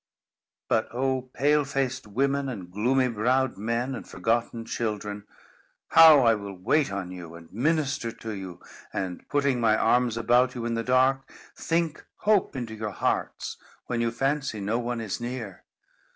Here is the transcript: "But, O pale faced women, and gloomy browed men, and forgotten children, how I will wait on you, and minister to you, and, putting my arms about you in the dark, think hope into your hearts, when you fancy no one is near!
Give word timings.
"But, 0.67 0.87
O 0.95 1.21
pale 1.31 1.63
faced 1.63 2.07
women, 2.07 2.49
and 2.49 2.71
gloomy 2.71 3.07
browed 3.07 3.55
men, 3.55 3.93
and 3.93 4.07
forgotten 4.09 4.65
children, 4.65 5.27
how 5.89 6.21
I 6.21 6.33
will 6.33 6.55
wait 6.55 6.91
on 6.91 7.11
you, 7.11 7.35
and 7.35 7.53
minister 7.53 8.11
to 8.11 8.31
you, 8.31 8.61
and, 8.91 9.29
putting 9.29 9.61
my 9.61 9.77
arms 9.77 10.17
about 10.17 10.55
you 10.55 10.65
in 10.65 10.73
the 10.73 10.81
dark, 10.81 11.31
think 11.55 12.03
hope 12.15 12.55
into 12.55 12.73
your 12.73 12.89
hearts, 12.89 13.57
when 13.85 14.01
you 14.01 14.09
fancy 14.09 14.59
no 14.59 14.79
one 14.79 14.99
is 15.01 15.21
near! 15.21 15.65